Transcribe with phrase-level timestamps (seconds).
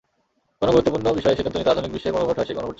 [0.59, 2.69] কোনো গুরুত্বপূর্ণ বিষয়ে সিদ্ধান্ত নিতে আধুনিক বিশ্বে গণভোট হয়, সেই গণভোট চাই।